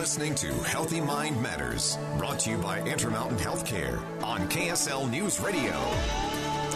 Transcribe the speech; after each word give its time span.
Listening 0.00 0.34
to 0.34 0.50
Healthy 0.62 0.98
Mind 1.02 1.42
Matters, 1.42 1.98
brought 2.16 2.38
to 2.38 2.50
you 2.50 2.56
by 2.56 2.80
Intermountain 2.80 3.36
Healthcare 3.36 4.00
on 4.24 4.48
KSL 4.48 5.10
News 5.10 5.38
Radio. 5.40 5.78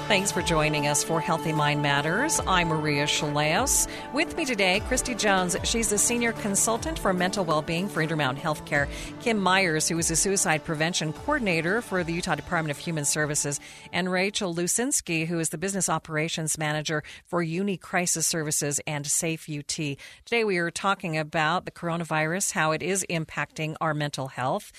Thanks 0.06 0.30
for 0.30 0.42
joining 0.42 0.86
us 0.86 1.02
for 1.02 1.18
Healthy 1.18 1.54
Mind 1.54 1.80
Matters. 1.80 2.38
I'm 2.46 2.68
Maria 2.68 3.06
Shilaos. 3.06 3.88
With 4.12 4.36
me 4.36 4.44
today, 4.44 4.80
Christy 4.80 5.14
Jones. 5.14 5.56
She's 5.64 5.90
a 5.92 5.96
senior 5.96 6.32
consultant 6.32 6.98
for 6.98 7.14
mental 7.14 7.42
well-being 7.42 7.88
for 7.88 8.02
Intermountain 8.02 8.44
Healthcare. 8.44 8.86
Kim 9.20 9.38
Myers, 9.38 9.88
who 9.88 9.98
is 9.98 10.10
a 10.10 10.16
suicide 10.16 10.62
prevention 10.62 11.14
coordinator 11.14 11.80
for 11.80 12.04
the 12.04 12.12
Utah 12.12 12.34
Department 12.34 12.70
of 12.70 12.76
Human 12.76 13.06
Services, 13.06 13.58
and 13.94 14.12
Rachel 14.12 14.54
Lucynski, 14.54 15.26
who 15.26 15.38
is 15.38 15.48
the 15.48 15.56
business 15.56 15.88
operations 15.88 16.58
manager 16.58 17.02
for 17.24 17.42
Uni 17.42 17.78
Crisis 17.78 18.26
Services 18.26 18.82
and 18.86 19.06
Safe 19.06 19.48
UT. 19.48 19.96
Today, 20.26 20.44
we 20.44 20.58
are 20.58 20.70
talking 20.70 21.16
about 21.16 21.64
the 21.64 21.70
coronavirus, 21.70 22.52
how 22.52 22.72
it 22.72 22.82
is 22.82 23.06
impacting 23.08 23.74
our 23.80 23.94
mental 23.94 24.28
health, 24.28 24.70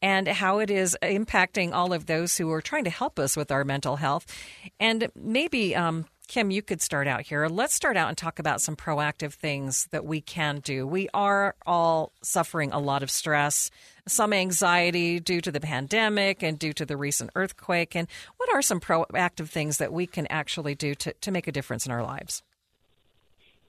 and 0.00 0.26
how 0.26 0.58
it 0.58 0.70
is 0.70 0.96
impacting 1.02 1.74
all 1.74 1.92
of 1.92 2.06
those 2.06 2.38
who 2.38 2.50
are 2.50 2.62
trying 2.62 2.84
to 2.84 2.90
help 2.90 3.18
us 3.18 3.36
with 3.36 3.52
our 3.52 3.62
mental 3.62 3.96
health. 3.96 4.24
And 4.80 5.08
maybe, 5.14 5.76
um, 5.76 6.06
Kim, 6.26 6.50
you 6.50 6.62
could 6.62 6.80
start 6.80 7.06
out 7.06 7.22
here. 7.22 7.46
Let's 7.48 7.74
start 7.74 7.98
out 7.98 8.08
and 8.08 8.16
talk 8.16 8.38
about 8.38 8.62
some 8.62 8.76
proactive 8.76 9.34
things 9.34 9.86
that 9.90 10.06
we 10.06 10.22
can 10.22 10.60
do. 10.60 10.86
We 10.86 11.08
are 11.12 11.54
all 11.66 12.12
suffering 12.22 12.72
a 12.72 12.78
lot 12.78 13.02
of 13.02 13.10
stress, 13.10 13.70
some 14.08 14.32
anxiety 14.32 15.20
due 15.20 15.42
to 15.42 15.52
the 15.52 15.60
pandemic 15.60 16.42
and 16.42 16.58
due 16.58 16.72
to 16.72 16.86
the 16.86 16.96
recent 16.96 17.30
earthquake. 17.34 17.94
And 17.94 18.08
what 18.38 18.48
are 18.54 18.62
some 18.62 18.80
proactive 18.80 19.50
things 19.50 19.76
that 19.78 19.92
we 19.92 20.06
can 20.06 20.26
actually 20.30 20.74
do 20.74 20.94
to, 20.94 21.12
to 21.12 21.30
make 21.30 21.46
a 21.46 21.52
difference 21.52 21.84
in 21.84 21.92
our 21.92 22.02
lives? 22.02 22.42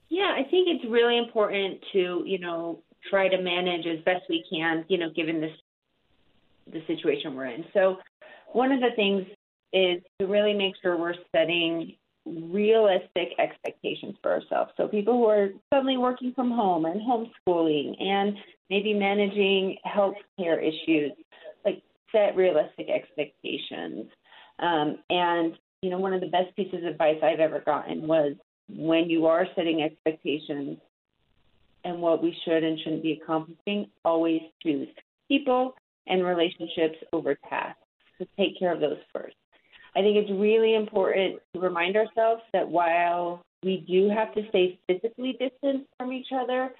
Yeah, 0.08 0.34
I 0.34 0.44
think 0.44 0.68
it's 0.68 0.84
really 0.90 1.18
important 1.18 1.80
to, 1.92 2.22
you 2.24 2.38
know, 2.38 2.78
try 3.10 3.28
to 3.28 3.42
manage 3.42 3.86
as 3.86 4.02
best 4.04 4.22
we 4.30 4.44
can, 4.48 4.84
you 4.88 4.98
know, 4.98 5.10
given 5.10 5.40
this 5.40 5.52
the 6.72 6.80
situation 6.86 7.34
we're 7.34 7.46
in. 7.46 7.64
So 7.74 7.96
one 8.52 8.70
of 8.70 8.80
the 8.80 8.90
things 8.94 9.26
is 9.72 10.02
to 10.18 10.26
really 10.26 10.54
make 10.54 10.74
sure 10.82 10.96
we're 10.96 11.14
setting 11.34 11.94
realistic 12.24 13.30
expectations 13.38 14.16
for 14.22 14.32
ourselves. 14.32 14.70
So 14.76 14.86
people 14.86 15.14
who 15.14 15.26
are 15.26 15.48
suddenly 15.72 15.96
working 15.96 16.32
from 16.34 16.50
home 16.50 16.84
and 16.84 17.00
homeschooling 17.00 18.00
and 18.00 18.36
maybe 18.70 18.94
managing 18.94 19.76
health 19.84 20.14
care 20.38 20.60
issues, 20.60 21.12
like 21.64 21.82
set 22.12 22.36
realistic 22.36 22.88
expectations. 22.88 24.06
Um, 24.60 24.98
and 25.10 25.58
you 25.82 25.90
know, 25.90 25.98
one 25.98 26.12
of 26.12 26.20
the 26.20 26.28
best 26.28 26.54
pieces 26.54 26.78
of 26.84 26.92
advice 26.92 27.16
I've 27.22 27.40
ever 27.40 27.60
gotten 27.60 28.06
was 28.06 28.34
when 28.68 29.10
you 29.10 29.26
are 29.26 29.46
setting 29.56 29.82
expectations 29.82 30.78
and 31.84 32.00
what 32.00 32.22
we 32.22 32.36
should 32.44 32.62
and 32.62 32.78
shouldn't 32.78 33.02
be 33.02 33.20
accomplishing, 33.20 33.90
always 34.04 34.42
choose 34.62 34.88
people 35.26 35.74
and 36.06 36.24
relationships 36.24 36.98
over 37.12 37.36
tasks. 37.48 37.80
So 38.18 38.26
take 38.38 38.58
care 38.58 38.72
of 38.72 38.80
those 38.80 38.98
first. 39.12 39.34
I 39.94 40.00
think 40.00 40.16
it's 40.16 40.30
really 40.30 40.74
important 40.74 41.40
to 41.54 41.60
remind 41.60 41.96
ourselves 41.96 42.42
that 42.52 42.68
while 42.68 43.42
we 43.62 43.84
do 43.86 44.08
have 44.08 44.34
to 44.34 44.48
stay 44.48 44.78
physically 44.86 45.36
distant 45.38 45.86
from 45.98 46.12
each 46.12 46.28
other, 46.34 46.70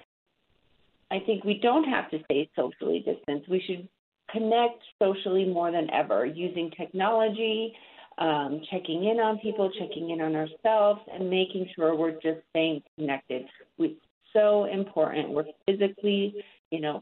I 1.11 1.19
think 1.19 1.43
we 1.43 1.59
don't 1.61 1.83
have 1.83 2.09
to 2.11 2.23
stay 2.25 2.49
socially 2.55 3.05
distant. 3.05 3.47
We 3.47 3.61
should 3.67 3.87
connect 4.31 4.81
socially 5.01 5.45
more 5.45 5.71
than 5.71 5.89
ever 5.91 6.25
using 6.25 6.71
technology, 6.71 7.73
um, 8.17 8.61
checking 8.71 9.05
in 9.05 9.19
on 9.19 9.37
people, 9.39 9.71
checking 9.79 10.09
in 10.09 10.21
on 10.21 10.35
ourselves, 10.35 11.01
and 11.13 11.29
making 11.29 11.69
sure 11.75 11.95
we're 11.95 12.13
just 12.13 12.39
staying 12.49 12.81
connected. 12.97 13.45
It's 13.77 13.99
so 14.33 14.65
important. 14.65 15.29
We're 15.29 15.45
physically, 15.67 16.43
you 16.71 16.81
know, 16.81 17.01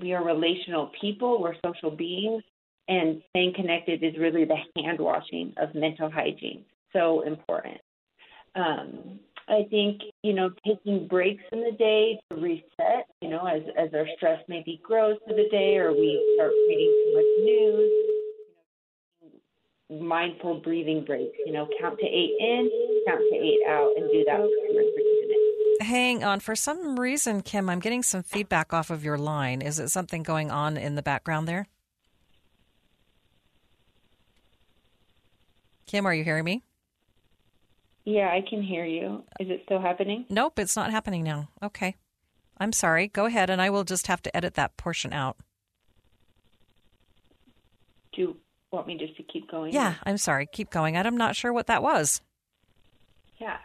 we 0.00 0.12
are 0.12 0.24
relational 0.24 0.90
people, 1.00 1.40
we're 1.40 1.54
social 1.64 1.90
beings, 1.90 2.42
and 2.88 3.22
staying 3.30 3.54
connected 3.54 4.02
is 4.02 4.16
really 4.18 4.44
the 4.44 4.56
hand 4.82 4.98
washing 5.00 5.54
of 5.56 5.74
mental 5.74 6.10
hygiene. 6.10 6.64
So 6.92 7.22
important. 7.22 7.78
Um, 8.54 9.18
I 9.48 9.66
think 9.68 10.00
you 10.22 10.32
know 10.32 10.50
taking 10.66 11.06
breaks 11.06 11.42
in 11.52 11.60
the 11.60 11.72
day 11.72 12.18
to 12.30 12.40
reset. 12.40 13.06
You 13.20 13.28
know, 13.30 13.46
as 13.46 13.62
as 13.78 13.92
our 13.94 14.06
stress 14.16 14.42
maybe 14.48 14.80
grows 14.82 15.16
through 15.26 15.36
the 15.36 15.48
day, 15.50 15.76
or 15.76 15.92
we 15.92 16.34
start 16.36 16.52
reading 16.68 16.92
too 17.04 17.12
much 17.14 17.24
news. 17.44 17.90
Mindful 20.00 20.60
breathing 20.60 21.04
breaks. 21.04 21.36
You 21.44 21.52
know, 21.52 21.68
count 21.80 21.98
to 21.98 22.06
eight 22.06 22.36
in, 22.40 22.70
count 23.06 23.20
to 23.30 23.36
eight 23.36 23.60
out, 23.68 23.92
and 23.96 24.10
do 24.10 24.24
that 24.24 24.38
for 24.38 24.46
two 24.46 24.72
minutes. 24.72 24.90
Hang 25.80 26.24
on. 26.24 26.40
For 26.40 26.56
some 26.56 26.98
reason, 26.98 27.42
Kim, 27.42 27.68
I'm 27.68 27.80
getting 27.80 28.02
some 28.02 28.22
feedback 28.22 28.72
off 28.72 28.90
of 28.90 29.04
your 29.04 29.18
line. 29.18 29.60
Is 29.60 29.78
it 29.78 29.90
something 29.90 30.22
going 30.22 30.50
on 30.50 30.76
in 30.78 30.94
the 30.94 31.02
background 31.02 31.46
there? 31.46 31.66
Kim, 35.86 36.06
are 36.06 36.14
you 36.14 36.24
hearing 36.24 36.44
me? 36.44 36.62
Yeah, 38.04 38.28
I 38.28 38.42
can 38.48 38.62
hear 38.62 38.84
you. 38.84 39.24
Is 39.40 39.48
it 39.48 39.62
still 39.64 39.80
happening? 39.80 40.26
Nope, 40.28 40.58
it's 40.58 40.76
not 40.76 40.90
happening 40.90 41.22
now. 41.22 41.48
Okay. 41.62 41.96
I'm 42.58 42.72
sorry. 42.72 43.08
Go 43.08 43.26
ahead, 43.26 43.50
and 43.50 43.60
I 43.60 43.70
will 43.70 43.84
just 43.84 44.06
have 44.06 44.22
to 44.22 44.36
edit 44.36 44.54
that 44.54 44.76
portion 44.76 45.12
out. 45.12 45.36
Do 48.12 48.20
you 48.20 48.36
want 48.70 48.86
me 48.86 48.96
just 48.98 49.16
to 49.16 49.22
keep 49.22 49.50
going? 49.50 49.72
Yeah, 49.72 49.94
I'm 50.04 50.18
sorry. 50.18 50.46
Keep 50.46 50.70
going. 50.70 50.96
I'm 50.96 51.16
not 51.16 51.34
sure 51.34 51.52
what 51.52 51.66
that 51.66 51.82
was. 51.82 52.20
Yeah. 53.38 53.56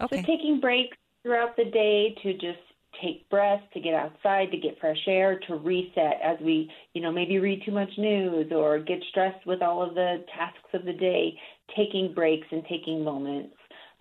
Okay. 0.00 0.16
So 0.16 0.26
taking 0.26 0.60
breaks 0.60 0.96
throughout 1.22 1.56
the 1.56 1.64
day 1.64 2.16
to 2.22 2.32
just 2.32 2.58
take 3.02 3.28
breaths, 3.28 3.64
to 3.74 3.80
get 3.80 3.94
outside, 3.94 4.50
to 4.50 4.56
get 4.56 4.78
fresh 4.80 5.02
air, 5.06 5.38
to 5.48 5.56
reset 5.56 6.20
as 6.22 6.38
we, 6.40 6.70
you 6.92 7.02
know, 7.02 7.12
maybe 7.12 7.38
read 7.38 7.62
too 7.64 7.72
much 7.72 7.90
news 7.98 8.50
or 8.52 8.78
get 8.78 8.98
stressed 9.10 9.44
with 9.46 9.62
all 9.62 9.82
of 9.82 9.94
the 9.94 10.24
tasks 10.36 10.58
of 10.72 10.84
the 10.84 10.92
day. 10.92 11.38
Taking 11.76 12.12
breaks 12.14 12.46
and 12.50 12.64
taking 12.68 13.02
moments 13.02 13.54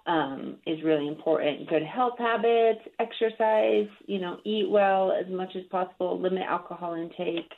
um, 0.05 0.57
is 0.65 0.83
really 0.83 1.07
important. 1.07 1.69
Good 1.69 1.83
health 1.83 2.17
habits, 2.17 2.81
exercise, 2.99 3.87
you 4.05 4.19
know, 4.19 4.37
eat 4.43 4.69
well 4.69 5.11
as 5.11 5.31
much 5.31 5.55
as 5.55 5.63
possible, 5.71 6.19
limit 6.19 6.43
alcohol 6.43 6.93
intake. 6.95 7.51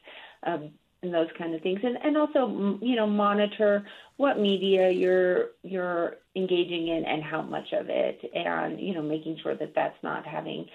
Um, 0.43 0.71
and 1.01 1.13
those 1.13 1.27
kind 1.37 1.53
of 1.53 1.61
things, 1.61 1.79
and 1.83 1.97
and 2.03 2.17
also 2.17 2.79
you 2.81 2.95
know 2.95 3.05
monitor 3.05 3.85
what 4.17 4.39
media 4.39 4.89
you're 4.89 5.49
you're 5.61 6.17
engaging 6.35 6.87
in 6.87 7.05
and 7.05 7.23
how 7.23 7.41
much 7.41 7.71
of 7.73 7.87
it, 7.89 8.19
and 8.33 8.79
you 8.79 8.93
know 8.93 9.01
making 9.01 9.37
sure 9.43 9.55
that 9.55 9.73
that's 9.75 9.97
not 10.01 10.25
having 10.25 10.65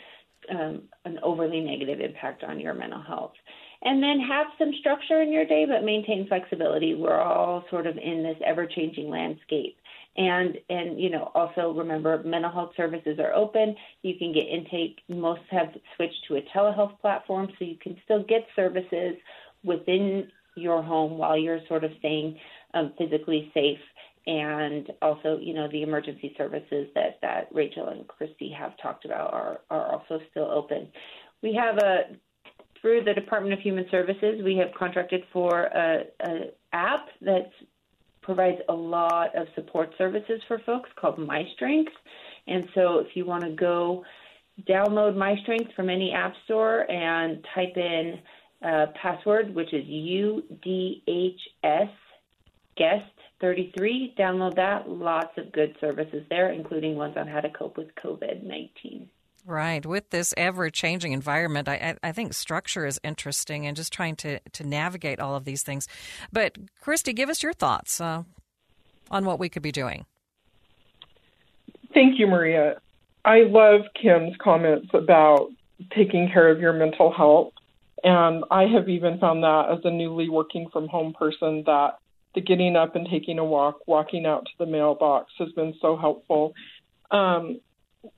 um, 0.51 0.83
an 1.05 1.19
overly 1.23 1.61
negative 1.61 2.01
impact 2.01 2.45
on 2.45 2.61
your 2.61 2.75
mental 2.75 3.03
health. 3.03 3.33
And 3.83 4.03
then 4.03 4.21
have 4.21 4.49
some 4.59 4.73
structure 4.79 5.23
in 5.23 5.33
your 5.33 5.47
day, 5.47 5.65
but 5.67 5.85
maintain 5.85 6.29
flexibility. 6.29 6.95
We're 6.95 7.21
all 7.21 7.65
sort 7.71 7.87
of 7.87 7.97
in 7.97 8.23
this 8.23 8.37
ever-changing 8.45 9.09
landscape. 9.09 9.77
And 10.17 10.59
and 10.69 11.01
you 11.01 11.09
know 11.09 11.31
also 11.35 11.73
remember 11.73 12.21
mental 12.25 12.51
health 12.51 12.73
services 12.77 13.19
are 13.21 13.33
open. 13.33 13.77
You 14.03 14.17
can 14.19 14.33
get 14.33 14.49
intake. 14.49 14.99
Most 15.09 15.43
have 15.51 15.69
switched 15.95 16.27
to 16.29 16.37
a 16.37 16.43
telehealth 16.55 16.99
platform, 17.01 17.49
so 17.59 17.65
you 17.65 17.77
can 17.81 17.97
still 18.05 18.25
get 18.25 18.45
services 18.57 19.15
within 19.63 20.29
your 20.57 20.83
home 20.83 21.17
while 21.17 21.39
you're 21.39 21.61
sort 21.69 21.85
of 21.85 21.93
staying 22.01 22.39
um, 22.75 22.93
physically 22.99 23.51
safe 23.55 23.79
and 24.27 24.93
also, 25.01 25.39
you 25.41 25.55
know, 25.55 25.69
the 25.69 25.83
emergency 25.83 26.35
services 26.37 26.89
that, 26.95 27.19
that 27.23 27.49
Rachel 27.53 27.89
and 27.89 28.07
Christy 28.07 28.55
have 28.57 28.77
talked 28.77 29.05
about 29.05 29.33
are, 29.33 29.61
are 29.71 29.93
also 29.93 30.21
still 30.31 30.51
open. 30.51 30.89
We 31.43 31.55
have 31.55 31.79
a 31.79 32.17
through 32.81 33.05
the 33.05 33.15
Department 33.15 33.53
of 33.53 33.61
Human 33.61 33.87
Services, 33.91 34.41
we 34.45 34.57
have 34.57 34.69
contracted 34.79 35.25
for 35.33 35.65
a, 35.65 36.05
a 36.21 36.39
app 36.73 37.07
that 37.23 37.51
provides 38.23 38.59
a 38.69 38.75
lot 38.75 39.35
of 39.37 39.47
support 39.55 39.91
services 39.99 40.41
for 40.47 40.61
folks 40.61 40.89
called 40.97 41.19
MyStrength. 41.19 41.93
And 42.47 42.69
so 42.75 42.99
if 42.99 43.09
you 43.15 43.25
want 43.25 43.45
to 43.45 43.51
go 43.51 44.05
download 44.69 45.15
MyStrength 45.15 45.75
from 45.75 45.91
any 45.91 46.13
app 46.13 46.35
store 46.45 46.91
and 46.91 47.45
type 47.55 47.77
in 47.77 48.19
uh, 48.65 48.87
password, 49.01 49.55
which 49.55 49.73
is 49.73 49.85
UDHS 49.87 51.91
guest 52.77 53.11
33, 53.41 54.15
download 54.19 54.55
that. 54.57 54.89
Lots 54.89 55.37
of 55.39 55.53
good 55.53 55.75
services 55.81 56.25
there, 56.29 56.53
including 56.53 56.97
ones 56.97 57.17
on 57.17 57.27
how 57.27 57.41
to 57.41 57.51
cope 57.51 57.77
with 57.77 57.89
COVID 58.03 58.43
19. 58.43 59.09
Right. 59.51 59.85
With 59.85 60.11
this 60.11 60.33
ever 60.37 60.71
changing 60.71 61.11
environment, 61.11 61.69
I, 61.69 61.97
I, 62.05 62.13
think 62.13 62.35
structure 62.35 62.87
is 62.87 63.01
interesting 63.03 63.67
and 63.67 63.77
just 63.77 63.93
trying 63.93 64.15
to, 64.17 64.39
to 64.39 64.65
navigate 64.65 65.19
all 65.19 65.35
of 65.35 65.45
these 65.45 65.65
things. 65.65 65.89
But, 66.33 66.57
Christy, 66.81 67.13
give 67.13 67.29
us 67.29 67.43
your 67.43 67.53
thoughts 67.53 68.01
uh, 68.01 68.23
on 69.11 69.25
what 69.25 69.41
we 69.41 69.49
could 69.49 69.63
be 69.63 69.73
doing. 69.73 70.07
Thank 71.93 72.21
you, 72.21 72.29
Maria. 72.29 72.81
I 73.25 73.43
love 73.43 73.81
Kim's 74.01 74.37
comments 74.41 74.87
about 74.95 75.49
taking 75.97 76.31
care 76.33 76.49
of 76.49 76.61
your 76.61 76.73
mental 76.73 77.13
health. 77.13 77.53
And 78.05 78.45
I 78.53 78.67
have 78.67 78.89
even 78.89 79.19
found 79.19 79.43
that 79.43 79.73
as 79.73 79.81
a 79.83 79.91
newly 79.91 80.29
working 80.29 80.69
from 80.73 80.87
home 80.87 81.13
person 81.13 81.65
that 81.67 81.99
the 82.37 82.41
getting 82.41 82.77
up 82.77 82.95
and 82.95 83.09
taking 83.11 83.41
a 83.41 83.45
walk, 83.45 83.89
walking 83.89 84.27
out 84.27 84.45
to 84.45 84.53
the 84.61 84.67
mailbox 84.67 85.33
has 85.41 85.51
been 85.57 85.75
so 85.83 85.97
helpful. 85.97 86.55
Um, 87.11 87.59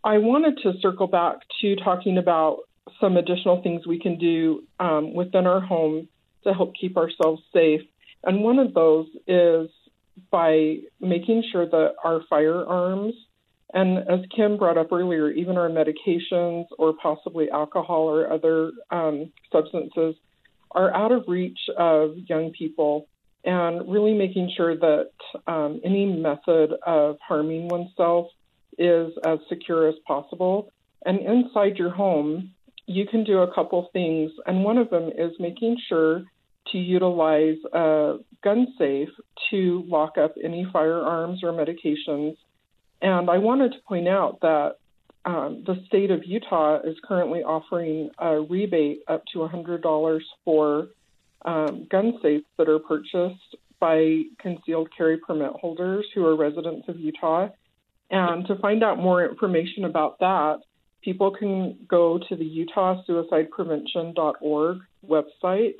I 0.04 0.18
wanted 0.18 0.58
to 0.62 0.78
circle 0.80 1.06
back 1.06 1.38
to 1.60 1.76
talking 1.76 2.18
about 2.18 2.60
some 3.00 3.16
additional 3.16 3.62
things 3.62 3.86
we 3.86 3.98
can 3.98 4.18
do 4.18 4.64
um, 4.80 5.14
within 5.14 5.46
our 5.46 5.60
home 5.60 6.08
to 6.44 6.52
help 6.52 6.72
keep 6.80 6.96
ourselves 6.96 7.42
safe. 7.52 7.82
And 8.24 8.42
one 8.42 8.58
of 8.58 8.74
those 8.74 9.06
is 9.26 9.68
by 10.30 10.76
making 11.00 11.44
sure 11.50 11.66
that 11.66 11.94
our 12.04 12.20
firearms, 12.28 13.14
and 13.72 13.98
as 13.98 14.20
Kim 14.34 14.58
brought 14.58 14.78
up 14.78 14.92
earlier, 14.92 15.30
even 15.30 15.56
our 15.56 15.68
medications 15.68 16.66
or 16.78 16.92
possibly 17.00 17.50
alcohol 17.50 18.02
or 18.02 18.30
other 18.30 18.72
um, 18.90 19.32
substances 19.50 20.14
are 20.72 20.94
out 20.94 21.12
of 21.12 21.24
reach 21.26 21.58
of 21.76 22.16
young 22.28 22.52
people 22.56 23.08
and 23.44 23.90
really 23.90 24.14
making 24.14 24.52
sure 24.56 24.76
that 24.76 25.10
um, 25.46 25.80
any 25.84 26.06
method 26.06 26.72
of 26.86 27.16
harming 27.26 27.68
oneself 27.68 28.28
is 28.78 29.12
as 29.24 29.38
secure 29.48 29.88
as 29.88 29.94
possible. 30.06 30.70
And 31.04 31.20
inside 31.20 31.76
your 31.76 31.90
home, 31.90 32.52
you 32.86 33.06
can 33.06 33.24
do 33.24 33.38
a 33.38 33.54
couple 33.54 33.88
things, 33.92 34.32
and 34.46 34.64
one 34.64 34.78
of 34.78 34.90
them 34.90 35.10
is 35.16 35.32
making 35.38 35.78
sure 35.88 36.24
to 36.70 36.78
utilize 36.78 37.56
a 37.72 38.18
gun 38.42 38.66
safe 38.78 39.08
to 39.50 39.84
lock 39.86 40.16
up 40.18 40.34
any 40.42 40.66
firearms 40.72 41.42
or 41.42 41.52
medications. 41.52 42.36
And 43.00 43.28
I 43.28 43.38
wanted 43.38 43.72
to 43.72 43.78
point 43.86 44.08
out 44.08 44.38
that 44.42 44.76
um, 45.24 45.62
the 45.66 45.76
state 45.86 46.10
of 46.10 46.24
Utah 46.24 46.80
is 46.84 46.96
currently 47.04 47.40
offering 47.40 48.10
a 48.18 48.40
rebate 48.40 49.02
up 49.08 49.22
to 49.32 49.40
$100 49.40 50.20
for 50.44 50.88
um, 51.44 51.86
gun 51.90 52.18
safes 52.22 52.46
that 52.58 52.68
are 52.68 52.78
purchased 52.78 53.56
by 53.80 54.22
concealed 54.38 54.88
carry 54.96 55.18
permit 55.18 55.52
holders 55.60 56.06
who 56.14 56.24
are 56.24 56.36
residents 56.36 56.88
of 56.88 56.98
Utah. 56.98 57.48
And 58.12 58.46
to 58.46 58.54
find 58.56 58.84
out 58.84 58.98
more 58.98 59.24
information 59.24 59.86
about 59.86 60.18
that, 60.20 60.58
people 61.02 61.32
can 61.32 61.78
go 61.88 62.20
to 62.28 62.36
the 62.36 62.66
UtahSuicidePrevention.org 62.76 64.78
website 65.08 65.76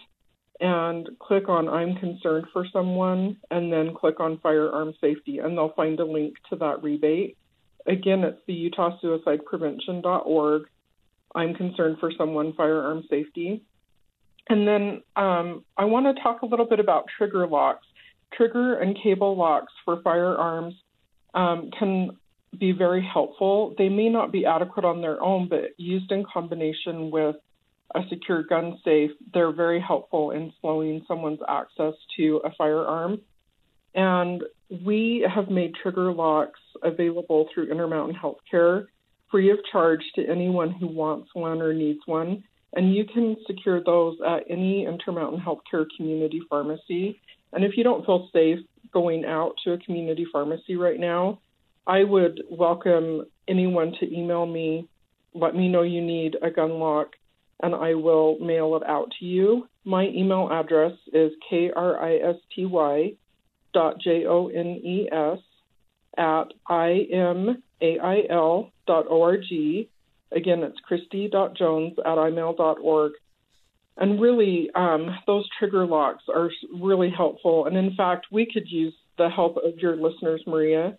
and 0.59 1.09
click 1.19 1.49
on 1.49 1.69
I'm 1.69 1.95
concerned 1.97 2.47
for 2.53 2.67
someone 2.73 3.37
and 3.51 3.73
then 3.73 3.95
click 3.95 4.21
on 4.21 4.39
firearm 4.43 4.93
safety 5.01 5.39
and 5.39 5.57
they'll 5.57 5.73
find 5.75 5.99
a 6.01 6.05
link 6.05 6.35
to 6.51 6.57
that 6.57 6.83
rebate. 6.83 7.39
Again, 7.87 8.25
it's 8.25 8.41
the 8.47 8.71
UtahSuicidePrevention.org. 8.71 10.63
I'm 11.35 11.55
concerned 11.55 11.97
for 12.01 12.13
someone 12.17 12.55
firearm 12.55 13.05
safety. 13.11 13.63
And 14.49 14.67
then 14.67 15.03
um, 15.17 15.65
I 15.77 15.85
want 15.85 16.17
to 16.17 16.23
talk 16.23 16.41
a 16.43 16.47
little 16.47 16.67
bit 16.67 16.81
about 16.81 17.05
trigger 17.19 17.47
locks. 17.47 17.87
Trigger 18.33 18.79
and 18.79 18.97
cable 19.03 19.37
locks 19.37 19.73
for 19.85 20.01
firearms 20.03 20.75
um, 21.35 21.71
can 21.79 22.17
be 22.59 22.73
very 22.73 23.03
helpful. 23.03 23.75
They 23.79 23.89
may 23.89 24.09
not 24.09 24.33
be 24.33 24.47
adequate 24.47 24.85
on 24.85 25.01
their 25.01 25.23
own, 25.23 25.49
but 25.49 25.71
used 25.79 26.13
in 26.13 26.25
combination 26.25 27.11
with 27.11 27.37
a 27.95 28.01
secure 28.09 28.43
gun 28.43 28.79
safe, 28.85 29.11
they're 29.35 29.53
very 29.53 29.81
helpful 29.81 30.31
in 30.31 30.53
slowing 30.61 31.05
someone's 31.07 31.41
access 31.49 31.95
to 32.17 32.41
a 32.45 32.51
firearm. 32.57 33.21
And 33.95 34.43
we 34.85 35.27
have 35.33 35.51
made 35.51 35.75
trigger 35.75 36.13
locks 36.13 36.61
available 36.83 37.49
through 37.53 37.71
Intermountain 37.71 38.17
Healthcare 38.17 38.87
free 39.31 39.51
of 39.51 39.59
charge 39.71 40.03
to 40.15 40.27
anyone 40.27 40.71
who 40.71 40.87
wants 40.87 41.31
one 41.35 41.61
or 41.61 41.73
needs 41.73 42.01
one. 42.07 42.45
And 42.75 42.95
you 42.95 43.05
can 43.05 43.37
secure 43.47 43.83
those 43.83 44.17
at 44.27 44.45
any 44.49 44.87
Intermountain 44.87 45.41
Healthcare 45.41 45.87
community 45.97 46.41
pharmacy. 46.49 47.21
And 47.53 47.65
if 47.65 47.77
you 47.77 47.85
don't 47.85 48.05
feel 48.07 48.29
safe 48.33 48.59
going 48.93 49.25
out 49.25 49.55
to 49.65 49.73
a 49.73 49.79
community 49.79 50.27
pharmacy 50.31 50.77
right 50.77 51.01
now, 51.01 51.41
I 51.87 52.05
would 52.05 52.43
welcome 52.51 53.27
anyone 53.49 53.95
to 53.99 54.13
email 54.13 54.47
me, 54.47 54.89
let 55.35 55.55
me 55.55 55.69
know 55.69 55.83
you 55.83 56.01
need 56.01 56.37
a 56.41 56.51
gun 56.51 56.79
lock, 56.79 57.09
and 57.63 57.75
I 57.75 57.95
will 57.95 58.39
mail 58.39 58.77
it 58.77 58.89
out 58.89 59.11
to 59.19 59.25
you. 59.25 59.69
My 59.85 60.07
email 60.07 60.49
address 60.51 60.93
is 61.13 61.33
kristy 61.51 63.17
dot 63.75 63.99
j-o-n-e-s 64.01 65.39
at 66.19 66.45
imail 66.71 68.71
dot 68.87 69.07
org. 69.09 69.45
Again, 70.31 70.63
it's 70.63 70.81
christy.jones 70.81 71.99
at 71.99 72.17
imail.org. 72.17 73.13
And 73.97 74.21
really, 74.21 74.71
um, 74.75 75.11
those 75.27 75.47
trigger 75.59 75.87
locks 75.87 76.25
are 76.35 76.51
really 76.73 77.11
helpful. 77.11 77.67
And 77.67 77.77
in 77.77 77.95
fact, 77.95 78.27
we 78.31 78.51
could 78.51 78.71
use 78.71 78.95
the 79.19 79.29
help 79.29 79.59
of 79.59 79.79
your 79.79 79.97
listeners, 79.97 80.43
Maria, 80.47 80.97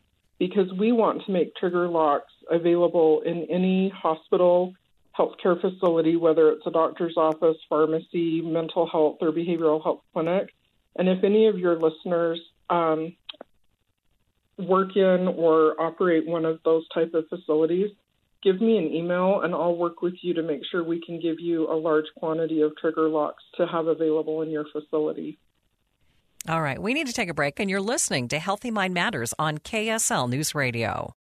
because 0.48 0.70
we 0.74 0.92
want 0.92 1.24
to 1.26 1.32
make 1.32 1.56
trigger 1.56 1.88
locks 1.88 2.34
available 2.52 3.22
in 3.26 3.48
any 3.50 3.88
hospital, 3.96 4.74
healthcare 5.18 5.60
facility, 5.62 6.18
whether 6.18 6.50
it's 6.50 6.68
a 6.68 6.72
doctor's 6.72 7.16
office, 7.16 7.56
pharmacy, 7.70 8.42
mental 8.42 8.86
health, 8.86 9.20
or 9.22 9.32
behavioral 9.32 9.82
health 9.82 10.02
clinic. 10.12 10.50
And 10.98 11.08
if 11.08 11.24
any 11.24 11.48
of 11.48 11.58
your 11.58 11.80
listeners 11.80 12.42
um, 12.70 13.16
work 14.58 14.98
in 14.98 15.30
or 15.30 15.80
operate 15.80 16.28
one 16.28 16.44
of 16.44 16.60
those 16.66 16.86
type 16.90 17.14
of 17.14 17.24
facilities, 17.30 17.92
give 18.44 18.60
me 18.60 18.78
an 18.78 18.94
email 18.94 19.44
and 19.44 19.56
I'll 19.56 19.78
work 19.78 20.02
with 20.02 20.16
you 20.24 20.34
to 20.34 20.44
make 20.44 20.64
sure 20.70 20.84
we 20.84 21.02
can 21.06 21.22
give 21.22 21.40
you 21.40 21.72
a 21.72 21.78
large 21.80 22.08
quantity 22.18 22.60
of 22.60 22.76
trigger 22.76 23.08
locks 23.08 23.44
to 23.56 23.66
have 23.66 23.88
available 23.88 24.42
in 24.42 24.50
your 24.50 24.66
facility. 24.74 25.38
All 26.50 26.62
right, 26.62 26.78
we 26.78 26.94
need 26.94 27.08
to 27.08 27.14
take 27.14 27.30
a 27.30 27.34
break, 27.34 27.62
and 27.62 27.70
you're 27.70 27.80
listening 27.80 28.28
to 28.28 28.40
Healthy 28.40 28.70
Mind 28.70 28.94
Matters 28.94 29.34
on 29.40 29.60
KSL 29.60 30.30
News 30.30 30.54
Radio. 30.54 31.12